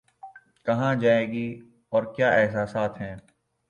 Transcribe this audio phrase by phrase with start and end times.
[0.65, 1.47] کہاں جائیں گی
[1.91, 3.15] اور کیا احساسات ہیں